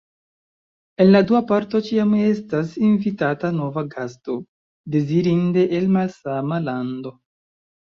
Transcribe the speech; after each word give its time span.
En 1.03 1.09
la 1.15 1.19
dua 1.31 1.41
parto 1.51 1.81
ĉiam 1.89 2.15
estas 2.29 2.71
invitata 2.87 3.53
nova 3.59 3.85
gasto, 3.93 4.39
dezirinde 4.97 5.69
el 5.83 5.89
malsama 6.01 6.61
lando. 6.67 7.17